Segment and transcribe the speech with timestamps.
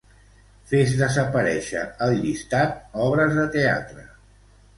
[0.69, 4.09] Fes desaparèixer el llistat "obres de teatre".